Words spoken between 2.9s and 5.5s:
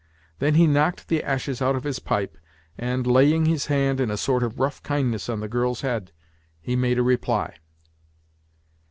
laying his hand in a sort of rough kindness on the